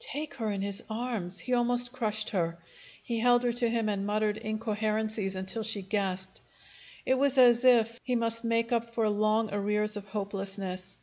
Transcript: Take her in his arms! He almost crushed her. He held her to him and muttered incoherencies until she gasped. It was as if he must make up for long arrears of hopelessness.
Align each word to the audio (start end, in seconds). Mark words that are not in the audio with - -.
Take 0.00 0.32
her 0.36 0.50
in 0.50 0.62
his 0.62 0.82
arms! 0.88 1.38
He 1.40 1.52
almost 1.52 1.92
crushed 1.92 2.30
her. 2.30 2.56
He 3.02 3.18
held 3.18 3.42
her 3.42 3.52
to 3.52 3.68
him 3.68 3.90
and 3.90 4.06
muttered 4.06 4.38
incoherencies 4.38 5.34
until 5.34 5.62
she 5.62 5.82
gasped. 5.82 6.40
It 7.04 7.18
was 7.18 7.36
as 7.36 7.64
if 7.66 8.00
he 8.02 8.16
must 8.16 8.44
make 8.44 8.72
up 8.72 8.94
for 8.94 9.06
long 9.10 9.52
arrears 9.52 9.94
of 9.98 10.06
hopelessness. 10.08 10.96